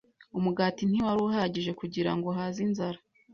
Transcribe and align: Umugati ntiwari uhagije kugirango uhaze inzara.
Umugati 0.37 0.81
ntiwari 0.85 1.19
uhagije 1.27 1.71
kugirango 1.79 2.25
uhaze 2.33 2.59
inzara. 2.67 2.99